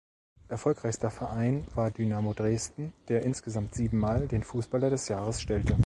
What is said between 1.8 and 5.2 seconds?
Dynamo Dresden, der insgesamt sieben Mal den Fußballer des